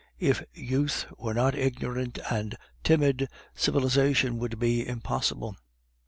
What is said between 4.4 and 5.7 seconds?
be impossible.